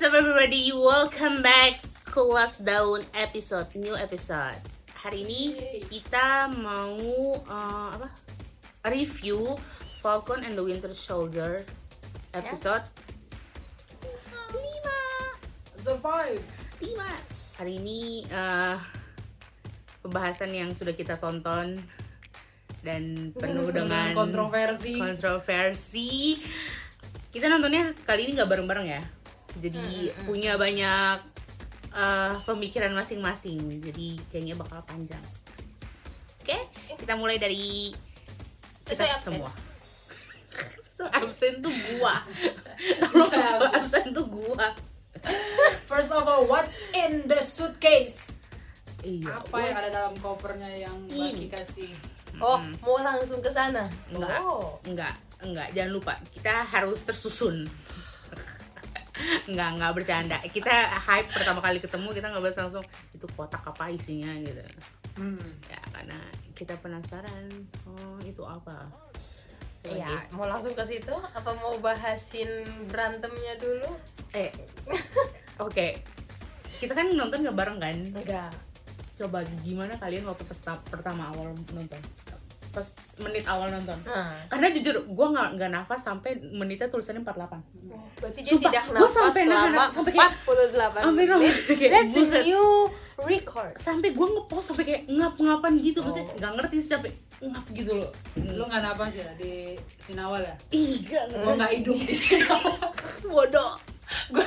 [0.00, 0.72] what's up everybody?
[0.72, 4.56] Welcome back Kelas Daun episode, new episode.
[4.96, 5.52] Hari ini
[5.92, 6.96] kita mau
[7.44, 8.08] uh, apa?
[8.88, 9.60] Review
[10.00, 11.68] Falcon and the Winter Soldier
[12.32, 12.80] episode
[14.00, 15.84] 5.
[15.84, 16.40] Survive.
[16.80, 17.60] 5.
[17.60, 18.80] Hari ini uh,
[20.00, 21.76] pembahasan yang sudah kita tonton
[22.80, 24.96] dan penuh dengan kontroversi.
[24.96, 26.40] kontroversi.
[27.28, 29.19] Kita nontonnya kali ini nggak bareng-bareng ya.
[29.60, 31.16] Jadi punya banyak
[31.92, 33.60] uh, pemikiran masing-masing.
[33.84, 35.22] Jadi kayaknya bakal panjang.
[36.40, 36.56] Oke,
[36.96, 37.92] kita mulai dari
[38.88, 39.22] kita Sesuai absen.
[39.22, 39.50] semua.
[40.96, 42.24] so absen tuh gua.
[43.04, 44.74] Tolong so absen tuh gua.
[45.84, 48.40] First of all, what's in the suitcase?
[49.04, 49.40] Iya.
[49.44, 51.48] Apa yang ada dalam kopernya yang Ini.
[51.52, 51.92] kasih?
[52.40, 53.84] Oh, mau langsung ke sana?
[54.08, 54.38] Enggak.
[54.40, 54.80] Oh.
[54.88, 55.12] Enggak,
[55.44, 57.68] enggak, jangan lupa kita harus tersusun.
[59.48, 60.36] Enggak, enggak bercanda.
[60.46, 60.74] Kita
[61.08, 64.62] hype pertama kali ketemu kita nggak bahas langsung itu kotak apa isinya gitu.
[65.18, 65.42] Hmm.
[65.68, 66.18] Ya karena
[66.56, 67.48] kita penasaran.
[67.88, 68.88] Oh, itu apa?
[69.80, 70.36] Iya, gitu.
[70.36, 72.48] mau langsung ke situ apa mau bahasin
[72.92, 73.88] berantemnya dulu?
[74.36, 74.52] Eh.
[75.64, 76.04] Oke.
[76.76, 77.96] Kita kan nonton nggak bareng kan?
[78.12, 78.52] Enggak.
[79.16, 80.44] Coba gimana kalian waktu
[80.88, 82.00] pertama awal nonton?
[82.70, 82.86] Pas
[83.18, 83.98] menit awal nonton.
[84.04, 87.58] Nah, Karena jujur, gue nggak nggak nafas sampai menitnya tulisannya 48
[88.16, 91.54] berarti dia Sumpah, tidak gua nafas sampai nahan- selama sampai kayak- 48 Sampai menit.
[91.68, 92.42] kayak That's a buset.
[92.44, 92.68] new
[93.20, 93.72] record.
[93.76, 96.36] sampai gue ngepost sampai kayak ngap-ngapan gitu maksudnya Oh.
[96.36, 97.10] nggak ngerti sih sampai
[97.42, 100.54] ngap gitu loh Lu nggak napas ya di Sinawal ya?
[100.70, 102.76] ih gak Lu nggak hidup di Sinawal?
[103.28, 103.72] bodoh
[104.30, 104.44] Gua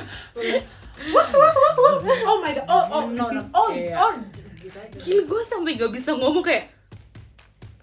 [1.12, 3.94] wah wah wah wah oh my god oh oh no no oh Iya.
[3.96, 4.10] oh
[4.56, 4.96] gitu aja.
[4.96, 6.73] gila gue sampai gak bisa ngomong kayak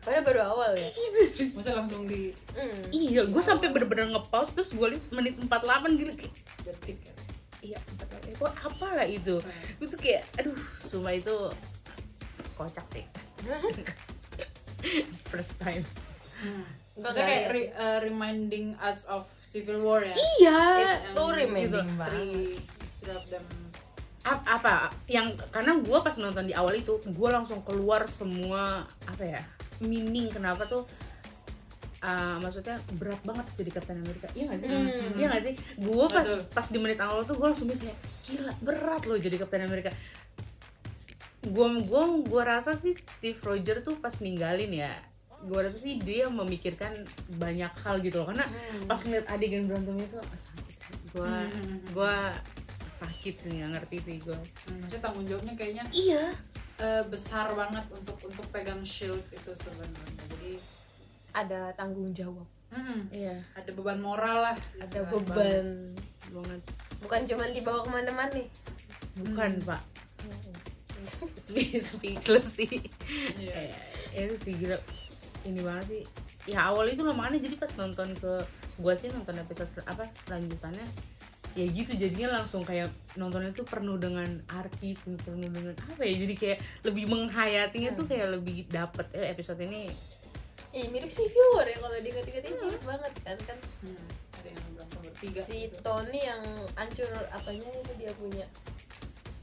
[0.02, 0.90] Padahal baru awal ya.
[1.54, 2.82] Masa langsung di Hmm.
[2.90, 5.62] iya gue sampai bener-bener ngepost terus gue liat menit 48
[5.94, 7.14] gila kayak detik ya.
[7.64, 9.38] iya 48 kok apalah itu
[9.78, 11.36] itu kayak aduh sumpah itu
[12.56, 13.06] kocak sih
[15.26, 15.86] first time
[16.36, 16.66] Hmm.
[16.98, 17.54] Maksudnya kayak lihat.
[17.54, 20.16] re- uh, reminding us of Civil War ya.
[20.36, 20.62] iya
[21.08, 21.78] Itu reminding gitu.
[21.94, 22.10] banget.
[22.10, 22.58] Three,
[23.00, 23.46] three of them.
[24.24, 24.74] Ap- apa
[25.06, 29.42] yang karena gue pas nonton di awal itu gue langsung keluar semua apa ya
[29.82, 30.86] meaning kenapa tuh
[32.00, 35.14] uh, maksudnya berat banget jadi Captain America iya nggak sih Hmm.
[35.16, 36.42] iya nggak sih gue pas Betul.
[36.52, 39.92] pas di menit awal tuh gue langsung mikir kayak gila berat loh jadi Captain America
[41.42, 44.94] gue gua gua rasa sih Steve Rogers tuh pas ninggalin ya
[45.42, 46.94] gue rasa sih dia memikirkan
[47.32, 48.86] banyak hal gitu loh karena Hmm.
[48.86, 51.78] pas ngeliat adegan berantemnya tuh ah, sakit sih gue Hmm.
[51.88, 52.14] gue
[52.96, 56.30] sakit sih nggak ngerti sih gue Hmm, Maksudnya tanggung jawabnya kayaknya iya
[56.82, 60.02] eh, besar banget untuk untuk pegang shield itu sebenarnya.
[60.28, 60.52] Jadi
[61.32, 64.58] Ada tanggung jawab, hmm, iya ada beban moral lah.
[64.76, 65.96] ada beban.
[66.28, 66.62] banget
[67.00, 68.48] Bukan cuma dibawa ke mana-mana nih.
[69.14, 69.80] bukan pak
[71.42, 72.72] Spe- speechless sih
[73.36, 73.68] Iya.
[74.12, 74.78] Eh, itu sih gila
[75.42, 76.04] ini banget sih
[76.46, 78.32] ya awal itu loh makanya jadi pas nonton ke
[78.78, 80.86] gua sih nonton episode apa lanjutannya
[81.54, 86.16] ya gitu jadinya langsung kayak nontonnya tuh penuh dengan arti penuh penuh dengan apa ya
[86.18, 89.92] jadi kayak lebih menghayatinya tuh kayak lebih dapet eh, episode ini
[90.72, 94.64] Ih, mirip Civil War ya kalau diingat-ingat ini mirip banget kan kan Hmm, ada yang
[94.72, 95.42] berantem bertiga.
[95.44, 95.76] si gitu.
[95.84, 96.40] Tony yang
[96.74, 98.46] hancur apanya itu dia punya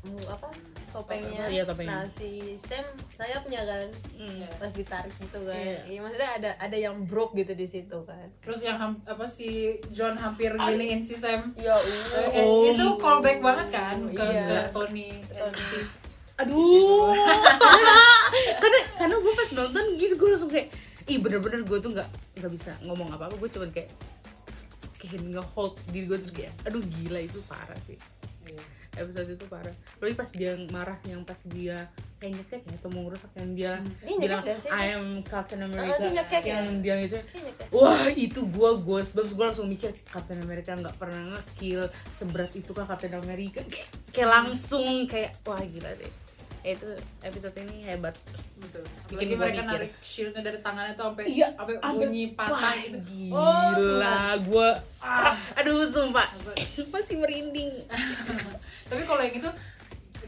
[0.03, 0.49] mu apa
[0.89, 1.93] topengnya Topeng, iya, topengnya.
[1.95, 4.35] nah si Sam sayapnya kan hmm.
[4.37, 4.49] Iya.
[4.55, 5.79] pas ditarik gitu kan Iya.
[5.87, 9.49] iya maksudnya ada ada yang broke gitu di situ kan Terus yang ham- apa si
[9.89, 11.53] John hampir giniin si Sam.
[11.55, 12.65] ya Eh, eh, Oh.
[12.65, 14.45] itu callback banget kan ke, Iya.
[14.45, 15.59] ke Tony and Tony.
[15.59, 15.91] Steve.
[16.39, 17.11] aduh
[18.63, 20.71] karena karena gue pas nonton gitu gue langsung kayak
[21.05, 23.91] ih bener-bener gue tuh nggak nggak bisa ngomong apa apa gue cuman kayak
[24.95, 27.99] kayak nge-hold diri gue terus kayak aduh gila itu parah sih.
[28.99, 31.87] Episode itu parah Apalagi pas dia marah yang pas dia
[32.19, 33.73] kayak nyekek ya atau mau ngerusak yang dia
[34.03, 34.43] Ini bilang?
[34.69, 36.55] I am Captain America itu nyekek ya?
[36.59, 37.67] yang dia gitu Kayaknya kan.
[37.71, 42.85] Wah itu gue ghostbumps gue langsung mikir Captain America nggak pernah ngekill seberat itu kah
[42.85, 46.28] Captain America kayak, kayak langsung kayak wah gila deh Eh,
[46.61, 46.89] itu
[47.21, 48.15] episode ini hebat
[48.57, 48.83] Betul.
[49.11, 49.69] Bikin mereka mikir.
[49.69, 52.99] narik shieldnya dari tangannya tuh sampai Iya, sampai bunyi patah Wah, gitu.
[53.05, 55.35] gila gue Ah.
[55.55, 56.27] aduh sumpah
[56.93, 57.71] masih merinding
[58.91, 59.51] Tapi kalau yang itu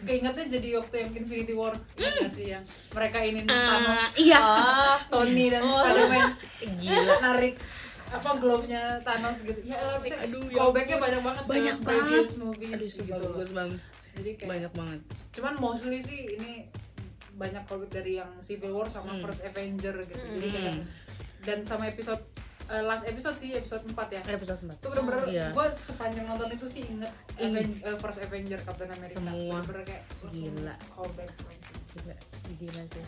[0.01, 4.39] keingetnya jadi waktu yang Infinity War ingat nggak sih yang mereka ini Ah, Thanos, iya
[4.39, 5.77] ah Tony dan Oh.
[5.77, 6.29] Spider-Man
[6.79, 7.55] gila narik
[8.11, 9.61] apa glove-nya Thanos gitu.
[9.63, 9.79] Ya
[10.21, 12.11] Aduh, ya callback-nya banyak banget Banyak banget.
[12.11, 12.85] movies aduh gitu.
[12.97, 13.79] sumpah loh.
[14.21, 15.01] Jadi kayak banyak banget
[15.31, 16.69] cuman mostly sih ini
[17.33, 19.23] banyak callback dari yang Civil War sama Hmm.
[19.23, 20.13] First Avenger gitu.
[20.15, 20.29] Hmm.
[20.31, 20.75] Jadi kayak
[21.41, 22.21] dan sama episode
[22.69, 25.47] eh, last episode sih episode 4 ya episode 4 itu bener-bener Iya.
[25.51, 29.59] gue sepanjang nonton itu sih inget Ing- Aven- eh, First Avenger Captain America Semua.
[29.59, 30.75] bener-bener kayak Gila.
[30.89, 31.31] callback
[31.91, 32.15] gila
[32.55, 33.05] gila sih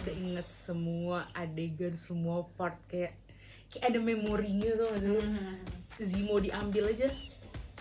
[0.00, 3.16] keinget semua adegan semua part kayak
[3.68, 5.20] kayak ada memorinya tuh nggak sih lu?
[5.22, 5.56] Hmm.
[5.98, 7.08] Zemo diambil aja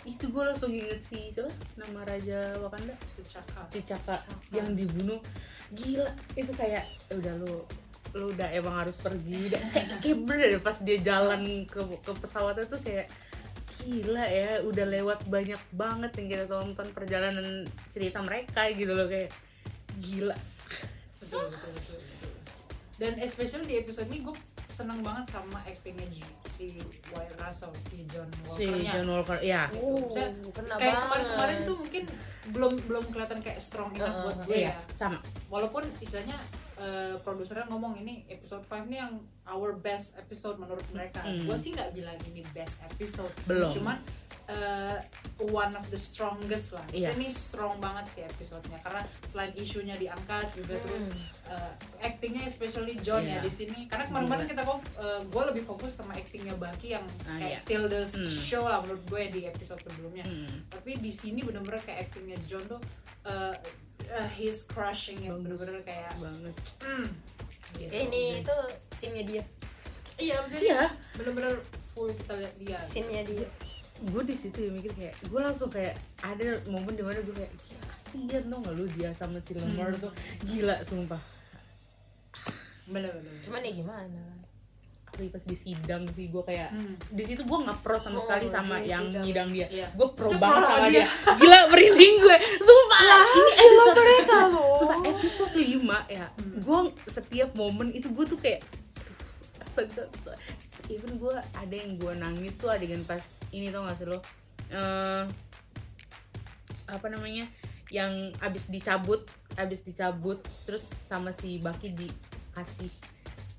[0.08, 1.52] itu gue langsung inget si siapa?
[1.76, 2.96] Nama raja Wakanda?
[3.20, 3.62] T'Chaka.
[3.68, 4.18] Cicaka
[4.56, 5.20] yang dibunuh.
[5.76, 6.08] Gila
[6.40, 7.68] itu kayak "Ya udah lu
[8.16, 9.52] lu udah emang harus pergi.
[9.52, 13.12] Udah kayak, kayak bener pas dia jalan ke ke pesawatnya tuh kayak
[13.84, 19.30] gila ya udah lewat banyak banget yang kita tonton perjalanan cerita mereka gitu loh kayak
[20.02, 20.36] gila.
[21.20, 22.32] Betul, betul, betul, betul.
[22.98, 24.36] dan especially di episode ini gue
[24.78, 26.06] seneng banget sama actingnya
[26.46, 26.78] si
[27.10, 28.92] Wyatt Russell si John si Walker-nya.
[28.94, 30.06] John Walker ya Uh,
[30.54, 31.02] kena kayak banget.
[31.02, 32.04] kemarin-kemarin tuh mungkin
[32.48, 34.76] belum belum kelihatan kayak strong enough Uh, buat gue iya ya.
[34.94, 35.18] sama.
[35.48, 36.38] Walaupun istilahnya
[36.78, 39.14] eh, produsernya ngomong ini episode 5 nih yang
[39.46, 41.26] our best episode menurut mereka.
[41.26, 41.50] Mm.
[41.50, 43.34] gue sih nggak bilang ini best episode.
[43.44, 43.74] Belum.
[43.74, 43.98] cuman
[44.48, 44.98] eh,
[45.38, 47.12] one of the strongest lah Iya.
[47.12, 50.84] Maksudnya ini strong banget sih episodenya karena selain isunya diangkat juga Hmm.
[50.84, 51.06] terus
[51.46, 53.42] eh, actingnya especially John ya Iya.
[53.44, 54.80] di sini karena kemarin-kemarin kita kok
[55.28, 57.60] gue lebih fokus sama actingnya Bucky yang Ah, kayak iya.
[57.60, 58.36] still the Hmm.
[58.40, 60.64] show lah menurut gue di episode sebelumnya Hmm.
[60.68, 62.80] tapi di sini bener-bener kayak actingnya John tuh
[63.24, 63.52] uh,
[64.08, 67.08] uh, he's crushing it Bagus bener-bener kayak banget hmm.
[67.76, 67.92] Gitu.
[67.92, 68.58] Eh, ini itu
[68.96, 69.44] scene-nya dia
[70.18, 70.82] iya maksudnya iya
[71.14, 71.54] bener-bener
[71.92, 73.46] full kita lihat dia scene-nya dia
[74.00, 77.52] gue di situ ya mikir kayak gue langsung kayak ada momen di mana gue kayak
[77.52, 80.00] gila kasihan dong nggak lu dia sama si Lemar Hmm.
[80.00, 80.12] tuh
[80.44, 81.22] gila sumpah
[82.86, 84.22] bener-bener cuman ya gimana
[85.08, 86.94] apalagi pas di sidang sih gue kayak Hmm.
[87.10, 89.24] di situ gue nggak pro sama Oh, sekali sama di yang sidang.
[89.24, 89.88] nyidang dia Iya.
[89.90, 90.92] gue pro Pro banget sama dia.
[90.94, 91.06] dia
[91.36, 93.00] gila merinding gue sumpah
[93.34, 94.76] ini episode mereka loh.
[94.78, 95.74] sumpah episode 5
[96.08, 96.54] ya Hmm.
[96.60, 96.78] gue
[97.08, 98.62] setiap momen itu gue tuh kayak
[101.68, 103.20] ada yang gue nangis tuh adegan pas
[103.52, 104.24] ini tau gak sih lo?
[104.70, 105.24] Eh,
[106.88, 107.44] apa namanya?
[107.90, 112.92] Yang abis dicabut abis dicabut terus sama si Baki dikasih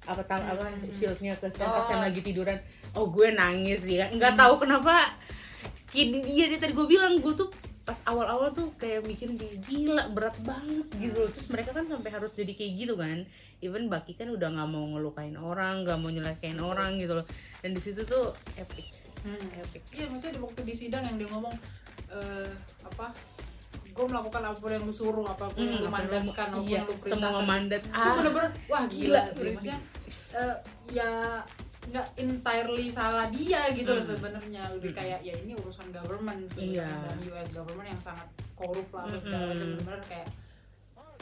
[0.05, 0.85] apa tahu apa Hmm.
[0.85, 1.87] shieldnya ke Sam pas Oh.
[1.87, 2.57] Sam lagi tiduran.
[2.95, 5.13] Oh gue nangis ya nggak tahu kenapa.
[5.87, 7.53] Kayak di- dia dia tadi gue bilang gue tuh
[7.83, 11.19] pas awal-awal tuh kayak mikirin kayak gila berat banget gitu.
[11.19, 13.25] Loh terus mereka kan sampai harus jadi kayak gitu kan.
[13.59, 17.27] Even Baki kan udah nggak mau ngelukain orang nggak mau nyelakain orang gitu loh
[17.59, 19.83] dan di situ tuh epic sih Hmm, epic.
[19.91, 21.51] Iya, maksudnya di waktu di sidang yang dia ngomong
[22.09, 22.51] eh,
[22.81, 23.11] apa?
[23.91, 26.47] Gue melakukan apa pun yang lu suruh, apa pun yang lu Hmm, apa lu- mandatkan,
[26.47, 27.03] apa pun iya, lu semua
[27.35, 27.45] perintahkan.
[27.45, 29.51] mandat Itu ah bener-bener wah gila, gila, sih.
[29.53, 29.79] Maksudnya
[30.31, 30.57] eh,
[30.89, 31.11] ya
[31.85, 34.13] nggak entirely salah dia gitu loh Hmm.
[34.13, 34.99] sebenarnya lebih Hmm.
[34.99, 36.89] kayak ya ini urusan government sebenarnya Iya.
[37.03, 39.73] dan US government yang sangat korup lah apa segala macam Mm-mm.
[39.75, 40.29] bener-bener kayak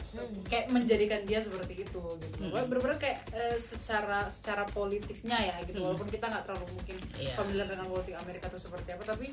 [0.09, 0.39] Hmm.
[0.43, 2.49] kayak menjadikan dia seperti itu gitu Mm.
[2.49, 5.85] Pokoknya bener-bener kayak eh, secara secara politiknya ya gitu Mm.
[5.85, 7.33] walaupun kita nggak terlalu mungkin Iya.
[7.33, 9.27] familiar dengan politik Amerika itu seperti apa tapi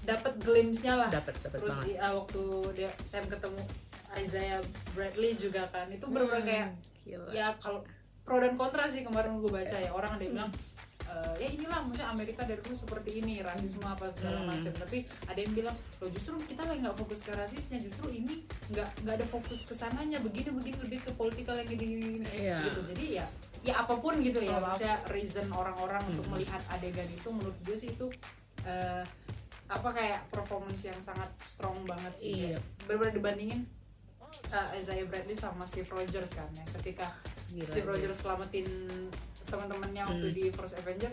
[0.00, 2.42] dapat glimpse-nya lah dapat dapat terus banget i- ah, waktu
[2.74, 3.62] dia Sam ketemu
[4.14, 4.60] Isaiah
[4.90, 6.48] Bradley juga kan itu bener-bener Hmm.
[6.48, 6.68] kayak
[7.04, 7.28] Gila.
[7.30, 7.80] ya kalau
[8.20, 10.52] pro dan kontra sih kemarin gue baca ya orang ada yang bilang
[11.08, 14.48] "Eh, ya inilah maksudnya Amerika dari dulu seperti ini rasisme apa segala Hmm.
[14.50, 18.44] macam tapi ada yang bilang lo justru kita lagi nggak fokus ke rasisnya justru ini
[18.68, 22.26] nggak nggak ada fokus ke sananya begini begini lebih ke politikal yang gini gini, gini."
[22.38, 22.58] Iya.
[22.62, 23.26] gitu jadi ya
[23.58, 26.32] ya apa pun gitu ya maksudnya reason orang-orang untuk Hmm.
[26.34, 28.06] melihat adegan itu menurut gue sih itu
[28.62, 29.02] eh,
[29.66, 32.58] apa kayak performance yang sangat strong banget sih Iya.
[32.84, 33.60] benar-benar dibandingin
[34.50, 37.08] uh, Isaiah Bradley sama Steve Rogers kan ya ketika
[37.48, 37.86] Gila, Steve.
[37.86, 38.68] Rogers selamatin
[39.44, 40.36] teman-temannya waktu Hmm.
[40.36, 41.12] di First Avenger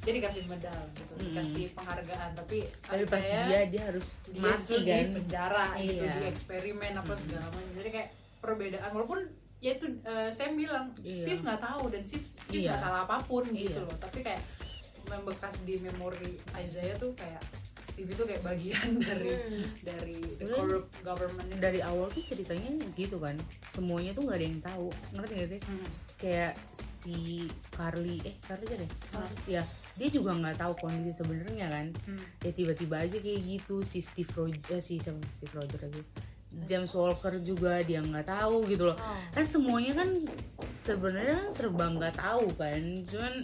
[0.00, 1.24] dia dikasih medal gitu Hmm.
[1.26, 5.92] dikasih penghargaan tapi tapi pas Isaiah dia dia harus dia mati kan di penjara gitu
[5.98, 6.12] Iya.
[6.14, 7.20] di eksperimen apa Hmm.
[7.20, 8.08] segala macam jadi kayak
[8.38, 9.20] perbedaan walaupun
[9.58, 11.12] ya itu uh, Sam bilang Iya.
[11.14, 12.68] Steve nggak tahu dan Steve Steve Iya.
[12.70, 13.82] nggak salah apa pun gitu Iya.
[13.82, 14.40] loh tapi kayak
[15.02, 17.40] membekas di memori Isaiah tuh kayak
[17.82, 19.66] Steve itu kayak bagian dari Hmm.
[19.80, 21.58] dari the Sebenarnya corrupt government itu.
[21.58, 25.60] dari awal tuh ceritanya gitu kan semuanya tuh nggak ada yang tahu ngerti gak sih
[25.62, 25.88] Hmm.
[26.16, 27.16] kayak si
[27.70, 29.30] Carly eh Carly aja deh Ah.
[29.46, 32.20] ya dia juga nggak tahu kondisi sebenarnya kan Hmm.
[32.38, 36.00] ya tiba-tiba aja kayak gitu si Steve Rogers eh, si siapa Steve Rogers aja
[36.60, 39.20] James Walker juga dia nggak tahu gitu loh Oh.
[39.30, 40.08] kan semuanya kan
[40.82, 43.34] sebenarnya kan serba nggak tahu kan cuman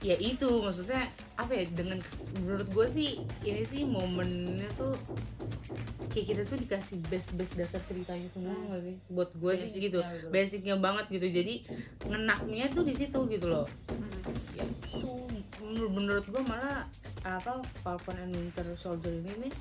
[0.00, 1.02] ya itu maksudnya
[1.34, 1.98] apa ya dengan
[2.36, 3.10] menurut gue sih
[3.42, 4.94] ini sih momennya tuh
[6.08, 8.66] kayak kita tuh dikasih base base dasar ceritanya semua Hmm.
[8.68, 10.26] nggak sih buat gue sih gitu gitu.
[10.28, 11.54] basicnya banget gitu jadi
[12.04, 14.22] ngenaknya tuh di situ gitu loh Hmm.
[14.54, 15.10] ya itu
[15.60, 16.86] menur- menurut gue malah
[17.20, 19.52] apa Falcon and Winter Soldier ini nih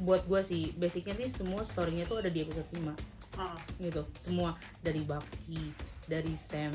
[0.00, 2.90] buat gue sih basicnya nih semua storynya tuh ada di episode 5
[3.32, 3.54] Ah.
[3.78, 5.70] gitu semua dari Bucky
[6.04, 6.74] dari Sam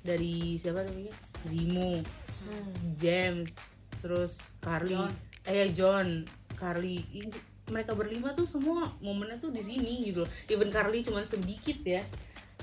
[0.00, 2.04] dari siapa namanya Zemo
[2.44, 2.72] Hmm.
[2.94, 3.52] James
[3.98, 5.12] terus Carly John.
[5.44, 6.08] eh John
[6.54, 7.00] Carly
[7.64, 12.04] mereka berlima tuh semua momennya tuh di sini gitu loh even Carly cuma sedikit ya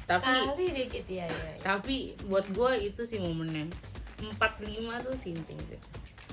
[0.05, 1.33] tapi Kali dikit ya ya.
[1.33, 1.55] ya.
[1.59, 3.65] tapi buat gue itu sih momennya
[4.21, 5.81] empat lima tuh sinting deh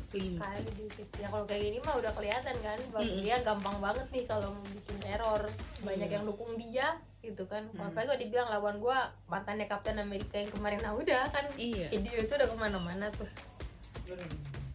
[0.08, 0.40] lima
[0.72, 1.04] dikit.
[1.20, 3.20] Ya kalau kayak gini mah udah kelihatan kan bahwa Mm-mm.
[3.20, 5.44] dia gampang banget nih kalau mau bikin teror.
[5.84, 7.66] Banyak yang dukung dia gitu kan.
[7.68, 7.90] Hmm.
[7.90, 12.14] Makanya gue dibilang lawan gua mantannya Kapten Amerika yang kemarin nah udah kan iya video
[12.16, 13.26] itu udah ke mana-mana tuh.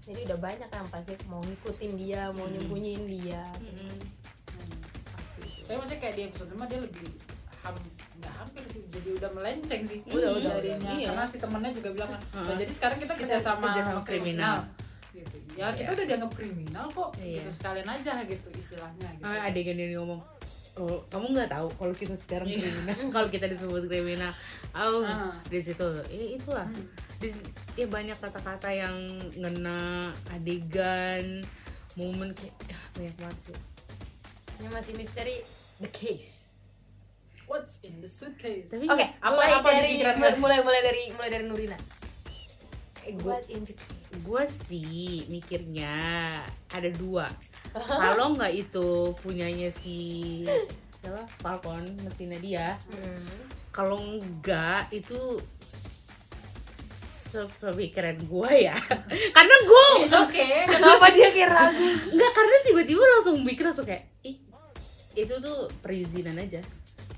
[0.03, 2.53] Jadi udah banyak kan pasti mau ngikutin dia, mau Hmm.
[2.53, 3.43] nyembunyiin dia.
[3.55, 3.95] Mm-mm.
[4.49, 4.69] Hmm.
[5.63, 7.07] Tapi maksudnya kayak di episode 5 dia lebih
[7.63, 7.75] ham
[8.13, 11.07] nggak hampir sih jadi udah melenceng sih Udah, udah, jadinya iya.
[11.07, 12.21] karena si temennya juga bilang kan.
[12.37, 14.57] "Nah, jadi sekarang kita kerja sama kerja sama kriminal."
[15.13, 15.95] gitu ya kita Iya.
[15.95, 17.39] udah dianggap kriminal kok Iya.
[17.39, 20.19] gitu sekalian aja gitu istilahnya gitu Ah, adegan dia ngomong
[20.75, 22.57] oh, kamu nggak tahu kalau kita sekarang Iya.
[22.59, 24.33] kriminal kalau kita disebut kriminal
[24.73, 25.29] oh Ah.
[25.45, 26.87] di situ ya itulah Hmm.
[27.17, 27.27] di,
[27.75, 28.95] ya banyak kata-kata yang
[29.33, 31.45] ngena adegan
[31.93, 33.57] momen kayak ya, banyak banget sih.
[34.55, 35.35] Ini masih misteri
[35.77, 36.53] the case.
[37.43, 41.29] what's in the suitcase Tapi- Oke, Apa- mulai apa dari mulai, mulai mulai dari mulai
[41.29, 41.77] dari Nurina.
[43.03, 43.99] Eh, gua What in the case?
[44.15, 44.95] gue sih
[45.27, 45.93] mikirnya
[46.67, 47.27] ada dua
[47.73, 49.97] kalau nggak itu punyanya si
[51.01, 51.25] siapa?
[51.41, 52.67] Falcon mesinnya dia.
[52.87, 53.25] Hmm.
[53.73, 55.41] kalau enggak itu
[57.33, 58.77] sepemikiran gue ya.
[59.35, 60.69] Karena gue It's okay.
[60.69, 61.81] Kenapa dia kayak ragu?
[62.13, 64.37] enggak karena tiba-tiba langsung mikir langsung kayak ih
[65.17, 66.61] itu tuh perizinan aja.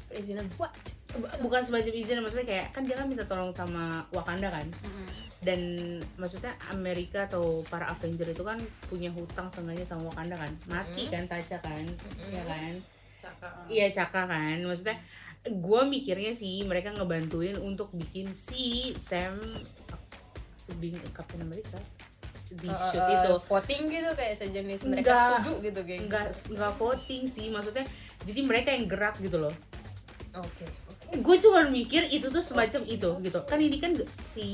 [0.07, 0.47] Perizinan.
[0.55, 0.71] Buat.
[1.39, 4.67] bukan semacam izin maksudnya kayak kan dia kan minta tolong sama Wakanda kan
[5.45, 5.61] dan
[6.17, 8.57] maksudnya Amerika atau para Avenger itu kan
[8.89, 10.51] punya hutang seenggaknya sama Wakanda kan?
[10.65, 11.85] Mati kan Taca kan?
[12.33, 12.73] Ya kan?
[13.21, 13.65] Caka, uh.
[13.69, 14.57] iya Caka kan?
[14.65, 14.97] Maksudnya
[15.45, 19.37] gue mikirnya sih mereka ngebantuin untuk bikin si Sam
[20.81, 21.77] being Captain America.
[22.45, 23.33] Di Uh, shoot uh, itu.
[23.49, 25.29] voting gitu kayak sejenis mereka Enggak.
[25.29, 26.01] setuju gitu kayak.
[26.09, 27.49] nggak nggak voting sih.
[27.53, 27.85] Maksudnya
[28.25, 29.53] jadi mereka yang gerak gitu loh.
[30.33, 30.65] Oke.
[31.13, 33.39] Gue cuma mikir itu tuh semacam itu gitu.
[33.45, 33.93] Kan ini kan
[34.25, 34.47] si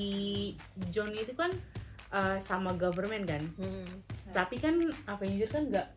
[0.92, 1.52] John itu kan
[2.12, 3.44] uh, sama government kan.
[3.58, 3.88] Hmm.
[4.32, 4.80] tapi kan
[5.12, 5.88] Avenger kan nggak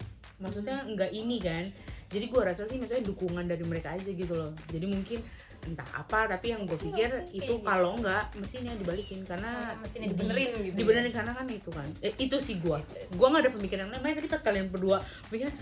[0.42, 1.64] maksudnya nggak ini kan.
[2.10, 4.50] Jadi gue rasa sih maksudnya dukungan dari mereka aja gitu loh.
[4.70, 5.18] Jadi mungkin
[5.64, 7.64] entah apa tapi yang gue pikir mungkin itu gitu.
[7.64, 10.76] kalau nggak mesinnya dibalikin karena Oh, mesinnya dibenerin di- gitu.
[10.76, 12.78] dibenerin karena kan itu kan eh, itu sih gue
[13.10, 15.54] gue nggak ada pemikiran lain makanya tadi pas kalian berdua mikirnya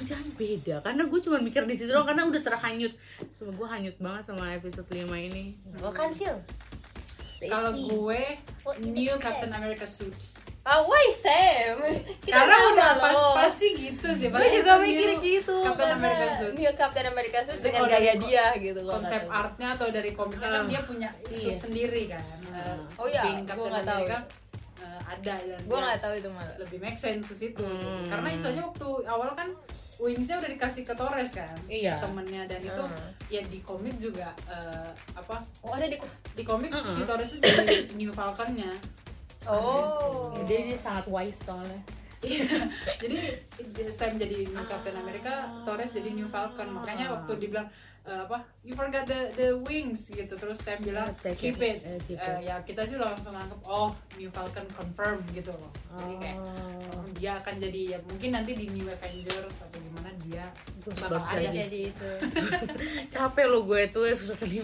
[0.00, 2.92] jangan beda karena gue cuma mikir di situ doang karena udah terhanyut
[3.32, 6.38] cuma gue hanyut banget sama episode 5 ini Gua kan sil.
[7.40, 8.22] kalau gue
[8.84, 9.14] new?
[9.16, 10.14] Captain America suit
[10.68, 11.80] Ah, why Sam?
[12.20, 16.26] Kita karena sama udah pas pasti gitu sih Gue juga new mikir gitu Captain America
[16.30, 20.44] suit New Captain America suit dengan gaya dia gitu loh konsep artnya atau dari komiknya
[20.46, 20.68] kan Ah.
[20.68, 21.58] dia punya suit Iya.
[21.58, 22.24] sendiri kan.
[22.94, 24.04] Oh iya, Captain nggak tahu.
[24.78, 26.54] Eh, ada dan Gue dia nggak tahu itu malah.
[26.58, 28.04] lebih make sense ke situ Hmm.
[28.04, 29.48] karena istilahnya waktu awal kan
[29.98, 31.96] wingsnya udah dikasih ke Torres kan Iya.
[31.98, 33.08] temennya dan itu Hmm.
[33.26, 35.96] ya di komik juga eh, apa Oh ada di
[36.30, 36.86] di komik Uh-uh.
[36.86, 38.70] si Torres itu jadi New Falconnya
[39.44, 40.34] Oh.
[40.42, 41.78] dia, dia sangat wise soalnya
[42.18, 42.66] Iya.
[42.98, 43.14] jadi
[43.88, 45.30] Sam jadi New Captain America,
[45.62, 46.74] Torres jadi New Falcon.
[46.74, 47.70] Makanya waktu dibilang
[48.02, 50.34] eh, apa, you forgot the the wings gitu.
[50.34, 51.86] Terus Sam bilang Take keep it, it.
[51.86, 52.42] eh, keep it.
[52.42, 55.70] ya kita sih langsung nangkep oh New Falcon confirm gitu loh.
[55.94, 56.98] Jadi kayak Oh.
[56.98, 60.42] oh, dia akan jadi ya mungkin nanti di New Avengers atau gimana dia
[60.82, 61.38] Terus bakal ada.
[61.38, 61.50] aja.
[61.54, 62.08] jadi itu.
[63.14, 64.58] capek lo gue tuh episode 5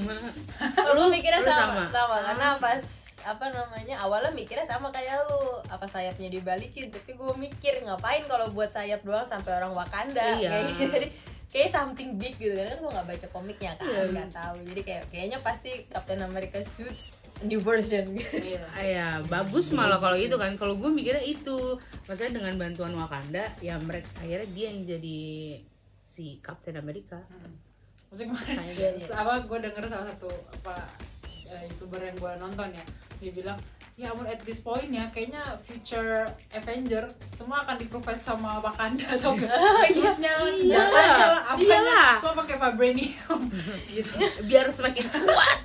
[0.90, 1.84] Lu mikirnya sama, sama?
[1.88, 2.82] sama, karena pas
[3.24, 8.48] apa namanya awalnya mikirnya sama kayak lu apa sayapnya dibalikin tapi gue mikir ngapain kalau
[8.50, 10.50] buat sayap doang sampai orang Wakanda Iya.
[10.50, 11.08] kayak gitu jadi
[11.46, 14.02] kayak something big gitu kan gue nggak baca komiknya kan Iya.
[14.10, 18.64] nggak tahu jadi kayak kayaknya pasti Captain America suits new version gitu Iya.
[18.76, 23.74] ya bagus malah kalau gitu kan kalau gue mikirnya itu maksudnya dengan bantuan Wakanda ya
[23.76, 25.18] mereka akhirnya dia yang jadi
[26.02, 27.56] si Captain America Hmm.
[28.10, 30.74] Maksudnya kemarin apa gue denger salah satu apa
[31.50, 32.84] eh, youtuber yang gue nonton ya.
[33.20, 33.58] Dia bilang
[33.94, 39.06] ya ampun at this point ya kayaknya future Avenger semua akan di provide sama Wakanda
[39.14, 39.54] atau enggak.
[39.86, 41.78] Suitnya lah, senjatanya lah apanya.
[41.78, 42.12] Iyalah.
[42.18, 43.40] semua pakai vibranium.
[43.94, 44.14] Gitu.
[44.50, 45.60] Biar semakin kuat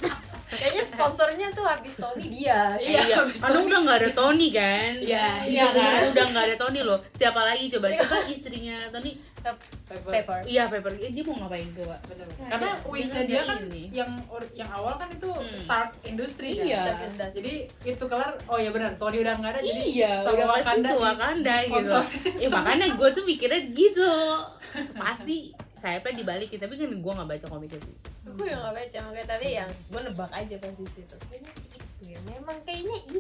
[0.52, 2.74] kayaknya sponsornya tuh habis Tony dia.
[2.76, 3.18] Iya, iya.
[3.38, 3.66] Tony.
[3.66, 4.92] udah nggak ada Tony kan?
[4.98, 6.02] Iya, iya iya, kan?
[6.10, 7.00] udah nggak ada Tony loh.
[7.12, 7.88] Siapa lagi coba?
[7.88, 9.12] Siapa istrinya Tony?
[9.40, 10.12] Pepper.
[10.12, 10.94] paper iya Pepper.
[10.96, 11.98] Eh, dia mau ngapain coba?
[12.04, 12.28] Bener.
[12.30, 13.84] Ya, karena wingsnya dia dia kan ini.
[13.92, 15.56] yang or- yang awal kan itu Hmm.
[15.56, 16.66] Stark Industry kan?
[16.68, 16.82] Iya.
[17.08, 17.34] Industry.
[17.36, 17.54] jadi
[17.88, 20.90] itu kelar oh ya benar Tony udah nggak ada jadi iya sama udah pasti Wakanda
[20.90, 21.98] di- Wakanda gitu.
[22.38, 24.12] ya makanya gue tuh mikirnya gitu.
[25.02, 25.38] Pasti
[25.80, 27.96] sayapnya dibalikin tapi kan gue nggak baca komiknya sih.
[28.30, 31.16] Gue yang gak baca makanya tapi yang gue nebak aja pas di situ.
[31.26, 33.20] Kayaknya sih itu ya memang kayaknya itu.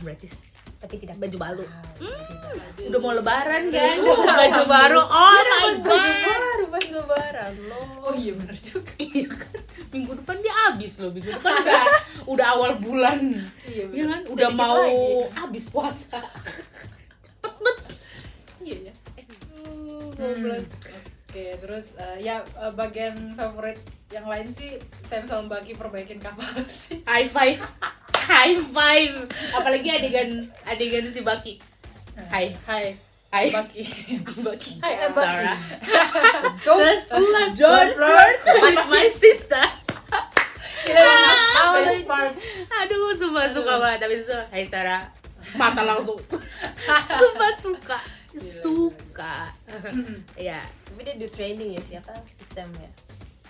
[0.00, 0.26] Berarti
[0.74, 1.64] tapi tidak baju baru.
[1.96, 3.96] Jadi- udah mau lebaran kan?
[3.96, 5.00] Dapat baju baru.
[5.00, 6.02] Oh my baju god.
[6.26, 8.92] baru pas lebaran lo oh iya bener juga.
[8.98, 9.60] Iya kan?
[9.88, 11.84] Minggu depan dia habis loh minggu depan udah
[12.26, 13.20] udah awal bulan.
[13.62, 14.20] Iya Iya kan?
[14.26, 15.38] Udah Sedikit mau lagi.
[15.38, 16.20] habis puasa.
[18.60, 18.92] Iya ya.
[20.14, 20.64] Goblok
[21.34, 23.74] Oke, terus eh, ya eh, bagian favorit
[24.06, 27.02] yang lain sih Sam sama Baki perbaikin kapal sih.
[27.02, 27.58] high five
[28.14, 31.58] high five apalagi adegan adegan si Baki
[32.30, 32.54] Hai.
[32.62, 32.94] Hai.
[33.26, 33.50] Hai.
[33.50, 33.82] Baki.
[34.46, 34.78] Baki.
[34.78, 35.10] Hai, Baki.
[35.10, 35.58] Sarah
[36.62, 37.50] Don't terus flirt.
[37.58, 39.64] John flirt with my sister
[40.86, 42.30] Ah, best part.
[42.78, 45.02] aduh sumpah suka banget tapi itu Hai Sarah
[45.58, 46.14] mata langsung
[46.86, 47.98] sumpah suka
[48.30, 49.02] suka
[50.34, 52.12] ya tapi dia do training ya siapa?
[52.26, 52.90] Si Sam ya.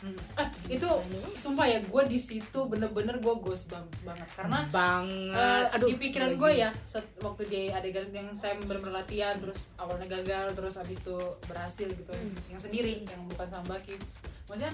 [0.04, 0.20] Hmm.
[0.36, 0.84] Ah, itu
[1.32, 4.28] sumpah ya gue di situ bener-bener gue goosebumps banget.
[4.36, 5.32] Karena banget.
[5.32, 9.56] Eh, aduh di pikiran gue ya set, waktu di adegan yang Sam bener-bener latihan terus
[9.80, 11.16] awalnya gagal terus abis itu
[11.48, 12.12] berhasil gitu.
[12.52, 13.96] Yang sendiri yang bukan sama Baki.
[14.44, 14.72] Maksudnya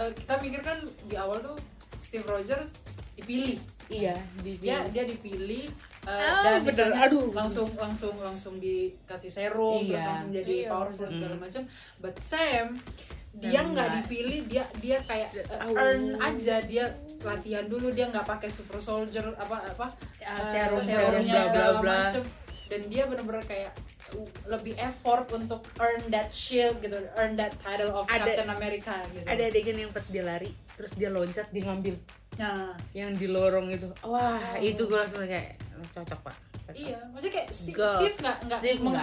[0.00, 1.56] eh, kita mikir kan di awal tuh
[2.00, 2.80] Steve Rogers
[3.12, 3.60] dipilih.
[3.92, 5.68] Iya di dia dia dipilih
[6.06, 6.90] eh, Ah, dan bener.
[7.00, 7.28] Aduh.
[7.30, 10.08] langsung langsung langsung dikasih serum terus Iya.
[10.08, 11.62] langsung jadi Iya, powerful segala macam
[11.98, 12.78] but Sam
[13.36, 15.28] dia nggak dipilih dia dia kayak
[15.60, 15.74] Au.
[15.74, 16.88] earn aja dia
[17.20, 19.86] latihan dulu dia nggak pakai super soldier apa apa
[20.16, 22.24] eh, serum serum serumnya segala bla macem
[22.66, 23.70] dan dia bener-bener kayak
[24.10, 28.94] uh, lebih effort untuk earn that shield gitu earn that title of Ada- Captain America
[29.12, 31.94] gitu ada adegan yang pas dia lari terus dia loncat dia ngambil
[32.36, 33.88] nah yang di lorong itu.
[34.02, 35.56] Wah itu gue langsung kayak
[35.88, 36.36] cocok pak?
[36.62, 36.76] Cocok.
[36.76, 37.86] Iya, maksudnya kayak Steve, Go.
[37.94, 38.98] Steve nggak nggak meng-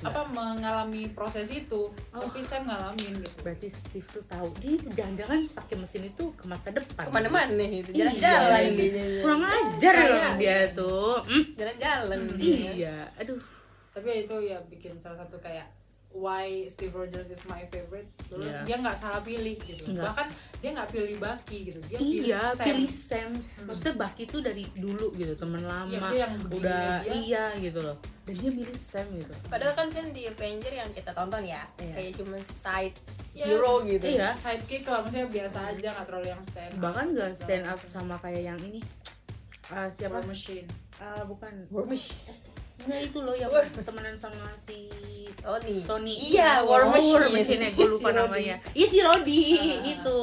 [0.00, 2.20] apa mengalami proses itu, Oh.
[2.22, 3.34] tapi Sam ngalamin gitu.
[3.42, 4.46] berarti Steve tuh tahu.
[4.56, 7.04] Dia itu jangan-jangan pakai mesin itu ke masa depan.
[7.04, 8.14] Ke mana-mana nih itu Iya.
[8.14, 9.04] jalan-jalan dia.
[9.20, 11.14] Kurang ajar loh dia tuh.
[11.20, 12.70] Hmm, jalan-jalan dia.
[12.72, 12.96] Iya.
[13.18, 13.40] Aduh.
[13.90, 15.66] Tapi itu ya bikin salah satu kayak
[16.14, 18.06] why Steve Rogers is my favorite.
[18.30, 18.62] Dulu Iya.
[18.62, 19.90] dia nggak salah pilih gitu.
[19.90, 20.06] Nggak.
[20.06, 21.78] Bahkan dia nggak pilih Bucky gitu.
[21.84, 22.64] Dia iya pilih Sam.
[22.64, 23.30] pilih Sam
[23.64, 27.12] maksudnya Baki tuh dari dulu gitu temen lama Iya, maksudnya yang begini udah dia.
[27.12, 31.10] iya gitu loh dan dia milih Sam gitu padahal kan Sam di Avenger yang kita
[31.10, 31.92] tonton ya Iya.
[31.92, 32.96] kayak cuma side
[33.32, 33.44] Iya.
[33.46, 36.80] hero gitu iya Sidekick lah, maksudnya biasa aja nggak terlalu yang stand up.
[36.80, 38.80] bahkan gak stand up sama kayak yang ini
[39.66, 40.68] Ah, siapa War Machine.
[40.96, 42.36] Ah, bukan War Machine
[42.84, 44.88] Enggak itu loh yang War- temenan sama si
[45.36, 46.14] Tony Tony.
[46.30, 47.62] Iya War Oh, Machine War Machine.
[47.62, 48.56] Ya, gue lupa Si namanya.
[48.72, 49.80] Iya si Rodi Ah.
[49.86, 50.18] itu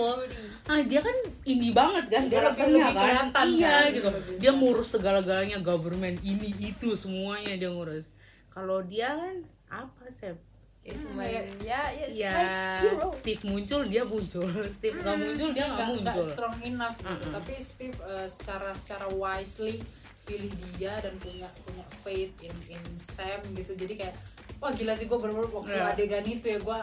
[0.63, 3.47] Ah dia kan indie banget kan Dia lebih- karakternya lebih kan.
[3.49, 4.09] Iya kan, gitu.
[4.09, 8.05] Lebih Dia ngurus segala-galanya government ini itu semuanya dia ngurus.
[8.47, 9.35] Kalau dia kan
[9.67, 10.37] apa Sam?
[10.81, 13.09] ya Hmm, cuma ya ya Ya side hero.
[13.13, 14.49] Steve muncul dia muncul.
[14.75, 16.23] Steve nggak muncul dia nggak muncul.
[16.23, 17.05] strong enough gitu.
[17.21, 17.31] Mm-mm.
[17.31, 19.77] tapi Steve eh, secara secara wisely
[20.23, 24.15] pilih dia dan punya punya faith in in Sam gitu jadi kayak
[24.57, 25.91] wah gila sih gue bener-bener waktu Iya.
[25.91, 26.79] adegan itu ya gue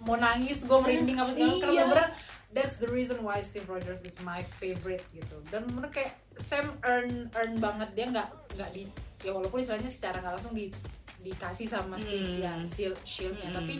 [0.00, 1.84] mau nangis gue merinding apa segala karena Iya.
[1.88, 2.08] bener
[2.50, 7.30] that's the reason why Steve Rogers is my favorite gitu dan bener kayak Sam earn
[7.32, 8.82] earn banget dia nggak nggak di
[9.20, 10.66] ya walaupun istilahnya secara nggak langsung di
[11.20, 12.42] dikasih sama Steve Hmm.
[12.42, 13.56] ya shield shieldnya Hmm.
[13.56, 13.74] tapi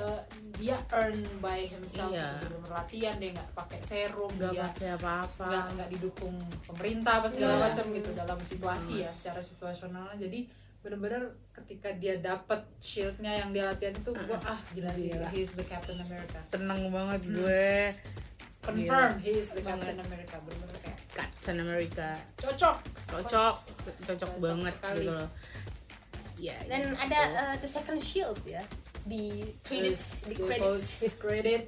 [0.00, 0.20] uh,
[0.54, 2.38] dia earn by himself Iya.
[2.38, 7.12] gitu, bener latihan dia nggak pakai serum nggak dia pakai apa-apa nggak nggak didukung pemerintah
[7.16, 7.62] apa segala Iya.
[7.66, 10.40] macam gitu dalam situasi ya secara situasionalnya jadi
[10.78, 15.26] bener-bener ketika dia dapat shieldnya yang dia latihan itu gua ah gila sih Gila.
[15.28, 17.34] he is the Captain America seneng banget Hmm.
[17.36, 17.66] gue
[18.60, 19.20] confirm Gila.
[19.20, 19.82] he is the Banget.
[19.84, 24.96] Captain America bener-bener kayak Captain America cocok cocok cocok Cocok banget sekali.
[25.00, 25.28] gitu loh
[26.38, 26.94] ya dan gitu.
[26.96, 28.62] ada uh, the second shield ya
[29.08, 29.24] di
[29.64, 31.62] credits di credits post credit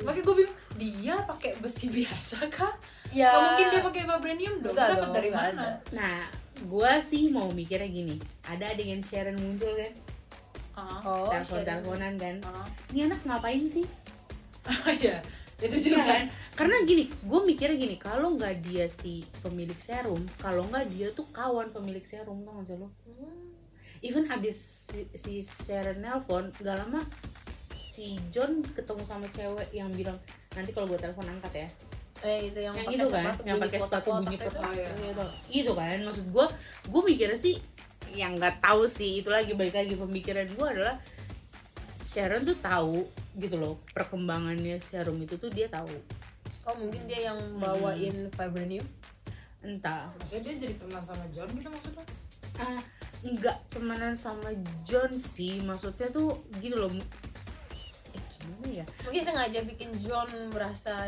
[0.00, 2.72] makanya gue bingung dia pakai besi biasa kah
[3.12, 5.68] ya Nggak mungkin dia pakai vibranium dong Enggak dapat dong, dari mana ada.
[5.92, 6.18] Nah,
[6.64, 8.16] gua sih mau mikirnya gini.
[8.48, 9.92] Ada adegan Sharon muncul kan,
[10.72, 12.40] Ah, oh telepon-teleponan kan.
[12.48, 12.64] ah.
[12.88, 13.84] Ini anak ngapain sih?
[14.96, 15.20] Iya,
[15.60, 16.24] itu juga kan?
[16.56, 21.28] Karena gini, gue mikirnya gini, kalau nggak dia si pemilik serum, kalau nggak dia tuh
[21.28, 22.88] kawan pemilik serum, tau gak sih lo?
[24.02, 27.06] Even habis si, si Sharon nelpon, gak lama
[27.78, 30.18] si John ketemu sama cewek yang bilang
[30.58, 31.68] nanti kalau gue telepon angkat ya.
[32.22, 34.44] Eh itu yang, yang pakai itu kan yang bunyi pakai sepatu bunyi itu.
[34.48, 34.62] kotak.
[34.62, 34.88] Oh, iya.
[34.96, 35.26] gitu.
[35.52, 36.46] itu kan maksud gue
[36.88, 37.54] gue mikirnya sih
[38.12, 40.96] yang nggak tahu sih itu lagi balik lagi pemikiran gue adalah
[41.92, 43.04] Sharon tuh tahu
[43.38, 45.92] gitu loh perkembangannya serum itu tuh dia tahu.
[46.64, 48.86] Oh mungkin dia yang bawain vibranium?
[49.62, 50.10] Entah.
[50.16, 52.04] Maksudnya dia jadi teman sama John gitu maksudnya
[52.60, 52.80] ah
[53.22, 54.50] nggak temenan sama
[54.82, 61.06] John sih maksudnya tuh gitu loh eh gimana ya mungkin sengaja bikin John merasa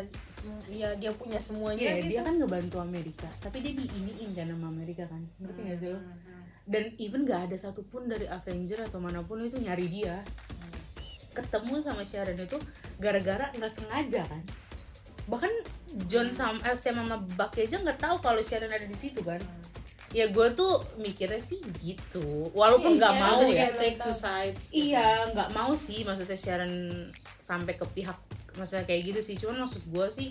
[0.71, 4.69] ya dia punya semuanya Iya, gitu dia kan ngebantu Amerika, tapi dia diiniin kan sama
[4.69, 5.99] Amerika kan, ngerti nggak sih lo?
[5.99, 6.43] Hmm.
[6.65, 10.21] Dan even gak ada satupun dari Avenger atau mana pun itu nyari dia.
[11.33, 12.57] Ketemu sama Sharon itu
[13.01, 14.43] gara-gara nggak sengaja kan.
[15.29, 15.53] Bahkan
[16.09, 19.41] John sama eh, Sam sama Bucky aja nggak tahu kalau Sharon ada di situ kan.
[20.15, 22.23] Ya gue tuh mikirnya sih gitu,
[22.55, 23.67] walaupun Iya, nggak Sharon mau Jadi ya.
[23.75, 24.95] take two sides gitu.
[24.95, 26.75] Iya, nggak mau sih maksudnya Sharon
[27.37, 28.15] sampai ke pihak
[28.55, 29.35] maksudnya kayak gitu sih.
[29.35, 30.29] Cuman maksud gue sih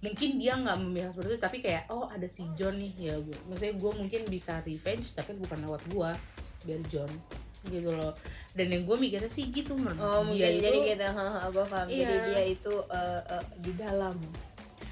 [0.00, 3.38] mungkin dia nggak memihak seperti itu, tapi kayak oh ada si John nih ya gue.
[3.46, 6.10] Maksudnya gue mungkin bisa revenge tapi bukan lewat gue,
[6.66, 7.10] biar John
[7.62, 8.16] gitu loh.
[8.50, 10.64] Dan yang gue mikirnya sih gitu menurut oh mungkin dia itu.
[10.66, 11.04] jadi gitu
[11.46, 12.26] gue paham jadi Iya.
[12.26, 14.14] dia itu eh, eh, di dalam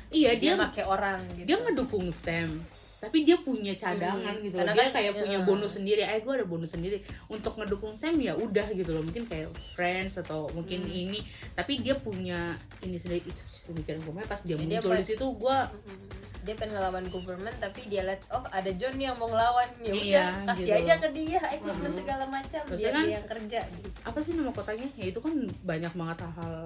[0.09, 2.62] iya dia dia pakai orang gitu dia ngedukung Sam
[2.98, 4.66] tapi dia punya cadangan Hmm, gitu loh.
[4.66, 5.46] Karena dia kan- kayak punya iya.
[5.46, 6.02] bonus sendiri.
[6.02, 6.98] Eh gue ada bonus sendiri.
[7.26, 9.00] Untuk ngedukung Sam ya udah gitu loh.
[9.00, 11.02] Mungkin kayak friends atau mungkin Hmm.
[11.06, 11.22] ini.
[11.54, 13.22] Tapi dia punya ini sendiri.
[13.24, 16.28] Itu pemikiran gue pas dia Ya, muncul di situ gue Mhm.
[16.48, 19.68] Dia pengen ngelawan government tapi dia lihat oh ada John yang mau ngelawan.
[19.78, 20.78] Ya udah Iya, kasih gitu.
[20.80, 22.00] aja ke dia equipment Mhm.
[22.00, 22.62] segala macam.
[22.64, 23.61] Kan- dia yang kerja.
[23.68, 23.88] gitu.
[24.00, 24.88] apa sih nama kotanya?
[24.96, 26.64] Ya itu kan banyak banget hal-hal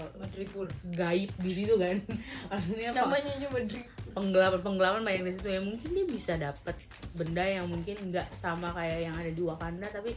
[0.94, 1.96] gaib di situ kan.
[2.50, 2.98] Maksudnya apa?
[3.02, 5.60] Namanya cuma Drip penggelapan penggelapan banyak di situ ya.
[5.60, 6.76] Mungkin dia bisa dapat
[7.12, 10.14] benda yang mungkin nggak sama kayak yang ada di Wakanda tapi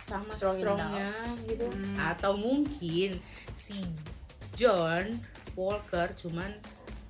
[0.00, 1.12] sama Strong strongnya
[1.46, 1.66] gitu.
[1.68, 1.94] Hmm.
[1.94, 3.20] atau mungkin
[3.52, 3.78] si
[4.52, 5.20] John
[5.54, 6.50] Walker cuman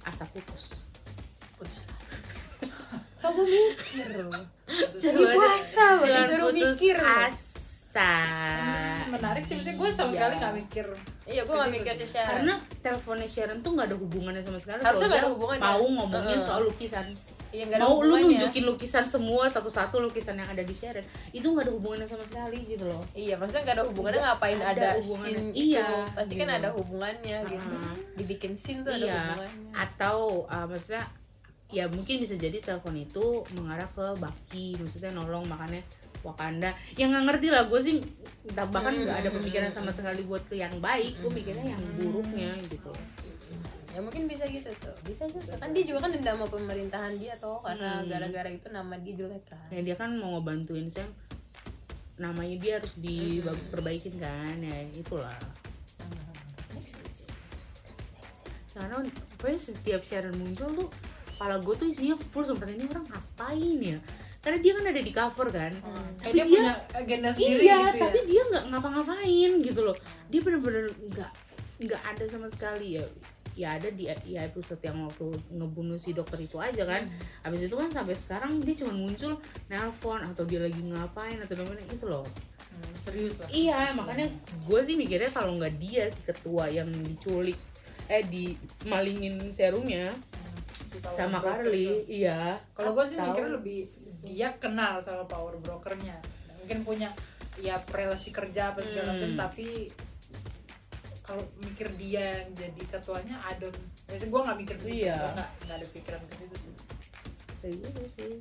[0.04, 0.91] asap putus
[3.32, 4.08] gue mikir
[4.94, 8.14] Cuman- puasa loh, disuruh mikir asa.
[9.08, 10.16] Menarik sih maksudnya gue sama Iya.
[10.16, 10.86] sekali nggak mikir.
[11.22, 14.80] Iya gue gak mikir sih Sharon karena teleponnya Sharon tuh nggak ada hubungannya sama sekali.
[14.80, 15.62] Harusnya nggak ada dia hubungannya.
[15.62, 16.42] mau ngomongin Heeh.
[16.42, 17.06] soal lukisan.
[17.52, 21.04] Iya gak ada mau lu nunjukin lukisan semua satu-satu lukisan yang ada di Sharon
[21.36, 23.04] itu nggak ada hubungannya sama sekali gitu loh.
[23.12, 25.36] Iya maksudnya gak ada hubungannya Nggak ngapain ada ada, hubungannya.
[25.36, 26.56] scene Iya, itu pasti kan gitu.
[26.56, 27.68] ada hubungannya gitu.
[28.16, 29.20] Dibikin scene tuh ada iya.
[29.20, 29.72] hubungannya.
[29.76, 30.18] Atau
[30.48, 31.04] uh, maksudnya
[31.72, 35.80] ya mungkin bisa jadi telepon itu mengarah ke Baki maksudnya nolong makanya
[36.22, 36.70] Wakanda.
[36.94, 37.96] Yang nggak ngerti lah gue sih
[38.54, 39.42] bahkan nggak ada Hmm.
[39.42, 42.92] pemikiran sama sekali buat ke yang baik gue mikirnya yang buruknya gitu.
[43.90, 44.94] Ya mungkin bisa gitu tuh.
[45.02, 48.08] Bisa juga kan dia juga kan dendam sama pemerintahan dia tuh karena Hmm.
[48.08, 49.66] gara-gara itu nama dia jelek kan.
[49.68, 51.10] Ya dia kan mau ngebantuin Sam.
[52.16, 55.34] Namanya dia harus diperbaikin kan ya itulah.
[58.72, 58.96] Karena
[59.36, 60.88] pokoknya setiap Sharon muncul tuh
[61.42, 63.98] kepala gue tuh isinya full sebenarnya ini orang ngapain ya?
[64.38, 65.72] Karena dia kan ada di cover kan.
[65.74, 69.80] Kayak Tapi dia, dia- punya agenda sendiri iya gitu tapi ya dia nggak ngapa-ngapain gitu
[69.82, 69.96] loh.
[70.30, 71.30] Dia bener-bener nggak
[71.82, 73.04] nggak ada sama sekali ya.
[73.58, 77.02] Ya ada di ya episode yang waktu ngebunuh si dokter itu aja kan.
[77.42, 79.34] Habis itu kan sampai sekarang dia cuma muncul
[79.66, 82.22] nelpon atau dia lagi ngapain atau gimana itu loh.
[82.70, 83.50] Hmm, serius lah.
[83.50, 84.30] Iya makanya
[84.62, 87.58] gue sih mikirnya kalau nggak dia si ketua yang diculik
[88.06, 88.54] eh di
[88.86, 90.10] malingin serumnya
[91.08, 92.20] sama Carly itu.
[92.20, 93.78] iya kalau gue sih mikirnya lebih
[94.22, 96.20] dia kenal sama power brokernya
[96.56, 97.08] mungkin punya
[97.54, 99.18] ya relasi kerja apa segala Hmm.
[99.18, 99.90] macam tapi
[101.22, 103.70] kalau mikir dia yang jadi ketuanya ada
[104.04, 105.16] biasanya gue nggak mikir ke situ Iya.
[105.16, 106.56] gue nggak ada pikiran ke situ
[107.54, 108.32] sih gitu sih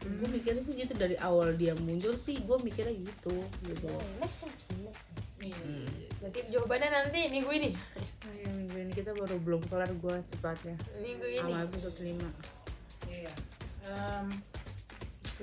[0.00, 0.20] Hmm.
[0.20, 4.38] gue mikirnya sih gitu dari awal dia muncul sih gue mikirnya gitu gitu sense, next
[4.42, 4.62] sense.
[5.40, 5.56] Iya.
[6.20, 7.68] nanti jawabannya nanti minggu ini
[9.04, 10.80] kita baru belum kelar gue cepatnya.
[10.96, 11.44] Minggu ini?
[11.44, 12.24] Sama episode 5
[13.12, 13.32] Iya.
[13.84, 14.26] Em,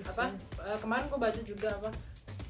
[0.02, 0.26] apa?
[0.66, 1.94] Eh, kemarin gue baca juga apa?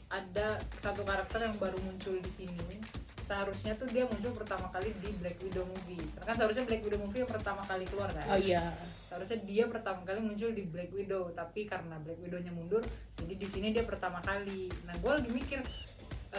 [0.08, 2.80] Ada satu karakter yang baru muncul di sini.
[3.28, 6.00] Seharusnya tuh dia muncul pertama kali di Black Widow movie.
[6.16, 8.32] Karena kan seharusnya Black Widow movie yang pertama kali keluar kan?
[8.32, 8.72] Oh iya.
[9.12, 11.36] Seharusnya dia pertama kali muncul di Black Widow.
[11.36, 12.88] Tapi karena Black Widow-nya mundur
[13.20, 14.72] jadi di sini dia pertama kali.
[14.88, 15.60] Nah gue lagi mikir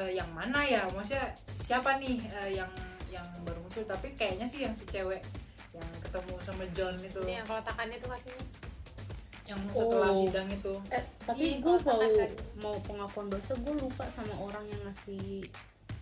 [0.01, 0.89] eh, yang mana ya?
[0.89, 1.29] Maksudnya
[1.61, 2.73] siapa nih eh, yang
[3.13, 5.21] yang baru muncul tapi kayaknya sih yang si cewek
[5.73, 7.21] yang ketemu sama John itu.
[7.25, 8.45] Ini yang keletakan itu kakinya
[9.43, 10.21] yang setelah Oh.
[10.23, 10.75] sidang itu.
[10.89, 12.31] Eh tapi Iya, gue mau kan.
[12.63, 15.45] mau pengakuan dosa gue lupa sama orang yang ngasih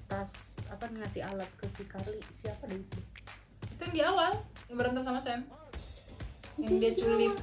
[0.06, 2.20] tas apa ngasih alat ke si Carly.
[2.34, 2.98] Siapa deh itu?
[3.70, 4.32] Itu yang di awal
[4.68, 5.42] yang berantem sama Sam.
[6.58, 7.34] Yang dia culik.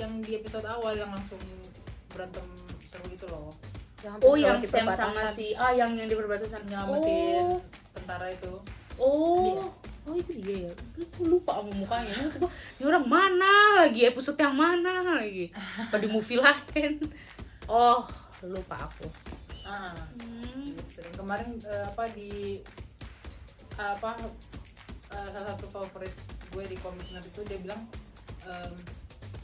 [0.00, 1.36] yang di episode awal yang langsung
[2.08, 2.44] berantem
[2.80, 3.52] seru itu loh.
[4.24, 7.60] Oh yang di Sam sama si ah yang yang di perbatasan nyelamatin oh.
[7.94, 8.52] tentara itu
[9.02, 9.66] oh Dia.
[10.06, 12.14] oh itu dia ya gue lupa sama mukanya
[12.78, 17.02] ini orang mana lagi episode yang mana lagi apa di movie lain
[17.66, 18.06] oh
[18.42, 19.06] lupa aku
[19.62, 20.74] ah hmm.
[20.74, 20.98] gitu.
[21.02, 22.58] Dan kemarin eh, apa di
[23.78, 24.18] apa
[25.10, 26.10] eh, salah satu favorit
[26.50, 27.82] gue di komik nerd itu dia bilang
[28.44, 28.74] em,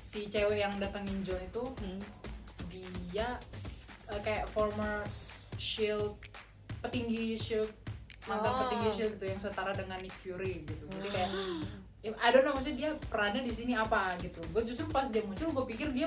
[0.03, 2.01] si cewek yang datangin John itu Hmm.
[2.69, 3.39] dia
[4.11, 5.07] eh, kayak former
[5.57, 6.19] shield
[6.83, 7.71] petinggi shield
[8.29, 8.59] mantan Oh.
[8.63, 11.31] petinggi shield gitu yang setara dengan Nick Fury gitu jadi kayak
[11.99, 15.21] ya, I don't know maksudnya dia perannya di sini apa gitu gue justru pas dia
[15.21, 16.07] muncul gue pikir dia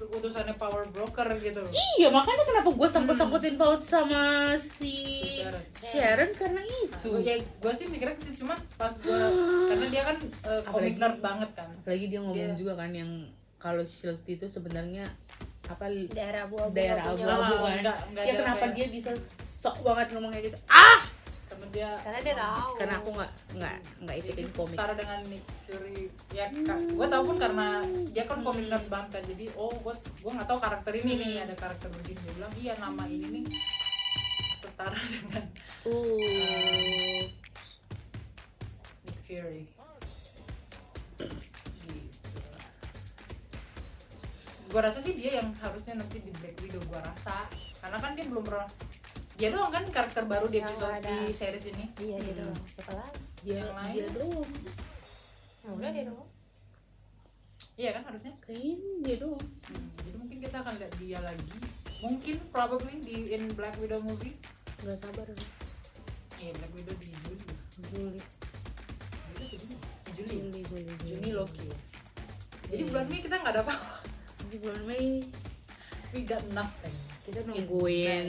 [0.00, 1.60] utusannya power broker gitu
[1.94, 4.20] Iya makanya kenapa gue sangkut-sangkutin paut sama
[4.56, 5.64] si Si Sharon.
[5.76, 7.10] Sharon karena itu.
[7.10, 9.12] Nah, ya gue sih mikirnya sih cuman pas gue
[9.68, 12.90] karena dia kan uh, comic Apalagi- nerd banget kan Apalagi dia ngomong Dia- juga kan
[12.90, 13.10] yang
[13.56, 15.04] kalau Shield itu sebenarnya
[15.66, 17.76] apa daerah abu-abu daerah abu-abu Ah, kan.
[17.78, 19.10] nggak- nggak ya kenapa kayak- dia bisa
[19.60, 20.58] sok banget ngomong kayak gitu?
[20.66, 21.00] Ah,
[21.70, 22.70] dia karena dia tahu.
[22.76, 24.76] Karena aku nggak nggak nggak ikutin komik.
[24.76, 26.00] setara dengan Nick Fury.
[26.34, 27.66] Ya gue tau pun karena
[28.10, 31.32] dia kan komik nerd banget kan jadi oh gue gue nggak tahu karakter ini nih
[31.46, 32.18] ada karakter begini.
[32.20, 33.44] Dia bilang iya nama ini nih
[34.50, 35.44] setara dengan
[35.80, 37.24] Uh,
[39.00, 39.64] Nick Fury.
[39.64, 39.80] Gitu.
[44.70, 47.48] gue rasa sih dia yang harusnya nanti di Black Widow gue rasa.
[47.80, 48.68] Karena kan dia belum pernah
[49.40, 51.08] dia doang kan karakter baru di episode ada.
[51.08, 51.88] di series ini.
[51.96, 52.40] Iya dia Hmm.
[52.44, 52.58] doang.
[52.68, 53.20] Siapa lagi?
[53.40, 53.94] Dia Yang lain?
[53.96, 54.50] dia doang.
[55.60, 56.28] ya udah dia doang.
[57.74, 58.32] Iya kan harusnya?
[58.38, 59.46] Kayaknya dia doang.
[59.64, 61.48] Hmm, jadi mungkin kita akan lihat dia lagi.
[62.00, 64.36] Mungkin probably di in Black Widow movie.
[64.78, 65.46] Gak sabar aku.
[66.36, 67.44] iya Black Widow di Juli.
[67.82, 68.20] Juli,
[69.30, 69.76] Juli Juli.
[70.10, 71.68] Juli, Juli, Juni Loki.
[72.66, 72.88] Jadi Iya.
[72.88, 73.88] bulan Mei kita nggak ada apa-apa.
[74.46, 75.24] Di bulan Mei.
[76.10, 76.92] We got nothing
[77.30, 78.28] kita nungguin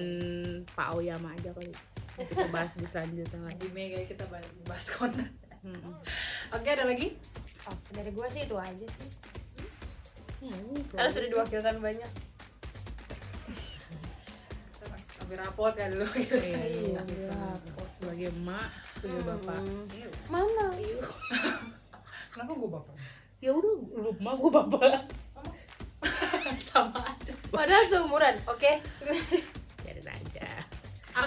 [0.70, 1.74] Pak Oyama aja kali.
[2.22, 3.66] Kita bahas di selanjutnya lagi.
[3.66, 5.30] di kayak kita bahas bahas Conan
[5.62, 5.94] Hmm.
[6.50, 7.14] oke ada lagi
[7.70, 9.10] oh dari gua sih itu aja sih
[10.42, 12.10] Hmm, karena sudah diwakilkan banyak
[15.22, 16.34] ambil rapot kan dulu gitu.
[16.34, 17.02] Iya, Iya, iya.
[17.08, 17.32] iya.
[18.02, 19.60] Sebagai emak, sebagai bapak.
[19.62, 19.86] Hmm.
[19.94, 21.08] Iya.
[22.34, 22.96] kenapa gue bapak
[23.38, 24.82] Ya udah, lu emak gue bapak.
[26.60, 27.11] sama aja
[27.52, 28.74] padahal seumuran oke
[29.84, 30.48] Biarin aja.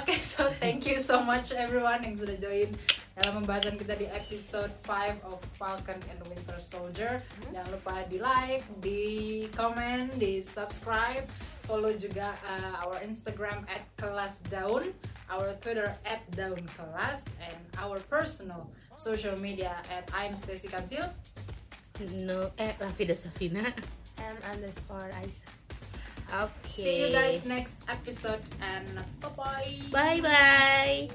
[0.01, 2.73] Oke, so thank you so much everyone yang sudah join
[3.21, 7.21] dalam pembahasan kita di episode 5 of Falcon and the Winter Soldier.
[7.53, 9.03] Jangan lupa di like, di
[9.53, 11.29] comment, di subscribe.
[11.69, 14.97] Follow juga uh, our Instagram at kelas daun,
[15.29, 18.65] our Twitter at daun kelas, and our personal
[18.97, 21.05] social media at I'm Stacy Kansil.
[22.25, 23.69] No, eh, Rafida Safina.
[24.17, 25.65] M underscore Aisyah
[26.33, 26.83] Okay.
[26.83, 28.87] See you guys next episode and
[29.21, 29.91] bye-bye.
[29.93, 31.09] Bye-bye.